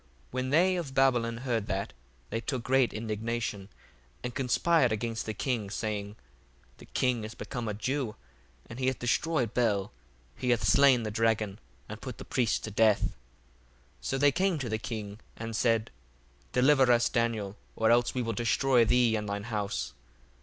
[0.31, 1.93] 1:28 When they of Babylon heard that,
[2.31, 3.69] they took great indignation,
[4.23, 6.15] and conspired against the king, saying,
[6.79, 8.15] The king is become a Jew,
[8.65, 9.91] and he hath destroyed Bel,
[10.35, 13.09] he hath slain the dragon, and put the priests to death.
[13.09, 13.09] 1:29
[14.01, 15.91] So they came to the king, and said,
[16.51, 19.93] Deliver us Daniel, or else we will destroy thee and thine house.